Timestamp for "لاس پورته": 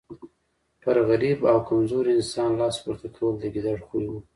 2.59-3.07